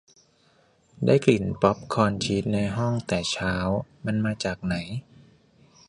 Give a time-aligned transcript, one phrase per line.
[1.05, 3.53] ได้กลิ่นป๊อบคอร์นชีสในห้องแต่เช้า
[4.05, 4.75] มันมาจากไหน?